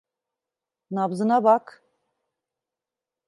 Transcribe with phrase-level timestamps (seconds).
[0.91, 1.83] Nabzına bak.